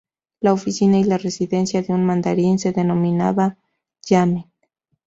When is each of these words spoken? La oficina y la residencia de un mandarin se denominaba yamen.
La 0.39 0.51
oficina 0.51 0.97
y 0.97 1.03
la 1.03 1.19
residencia 1.19 1.83
de 1.83 1.93
un 1.93 2.03
mandarin 2.03 2.57
se 2.57 2.71
denominaba 2.71 3.57
yamen. 4.07 4.49